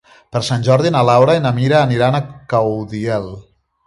[0.35, 2.23] Per Sant Jordi na Laura i na Mira aniran a
[2.55, 3.29] Caudiel.